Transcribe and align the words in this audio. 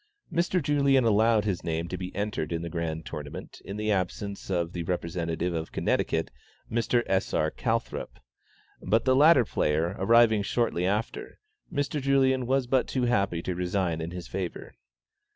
Mr. 0.33 0.59
Julien 0.59 1.03
had 1.03 1.11
allowed 1.11 1.45
his 1.45 1.63
name 1.63 1.87
to 1.87 1.95
be 1.95 2.11
entered 2.15 2.51
in 2.51 2.63
the 2.63 2.71
Grand 2.71 3.05
Tournament 3.05 3.61
in 3.63 3.77
the 3.77 3.91
absence 3.91 4.49
of 4.49 4.73
the 4.73 4.81
representative 4.81 5.53
of 5.53 5.71
Connecticut, 5.71 6.31
Mr. 6.71 7.03
S. 7.05 7.35
R. 7.35 7.51
Calthrop, 7.51 8.19
but 8.81 9.05
the 9.05 9.15
latter 9.15 9.45
player 9.45 9.95
arriving 9.99 10.41
shortly 10.41 10.87
after, 10.87 11.37
Mr. 11.71 12.01
Julien 12.01 12.47
was 12.47 12.65
but 12.65 12.87
too 12.87 13.03
happy 13.03 13.43
to 13.43 13.53
resign 13.53 14.01
in 14.01 14.09
his 14.09 14.27
favor. 14.27 14.73